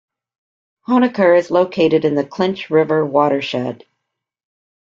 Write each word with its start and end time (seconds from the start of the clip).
Honaker 0.87 1.37
is 1.37 1.51
located 1.51 2.05
in 2.05 2.15
the 2.15 2.25
Clinch 2.25 2.71
River 2.71 3.05
watershed. 3.05 3.85